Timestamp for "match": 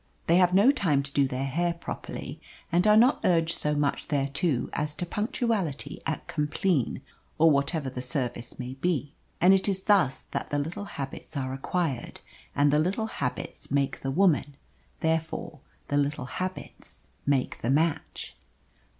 17.69-18.35